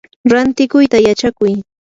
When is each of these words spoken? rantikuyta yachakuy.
rantikuyta 0.31 0.97
yachakuy. 1.07 1.53